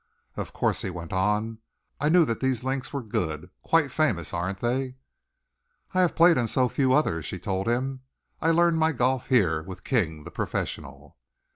[0.35, 1.59] "Of course," he went on,
[1.99, 4.95] "I knew that these links were good quite famous, aren't they?"
[5.93, 8.01] "I have played on so few others," she told him.
[8.41, 11.17] "I learned my golf here with King, the professional."